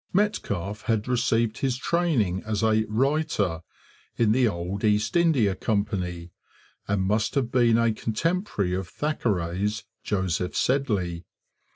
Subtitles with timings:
[0.13, 3.61] Metcalfe had received his training as a 'writer'
[4.17, 6.31] in the old East India Company
[6.87, 11.25] and must have been a contemporary of Thackeray's Joseph Sedley.